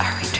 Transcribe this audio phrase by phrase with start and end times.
[0.00, 0.33] All right.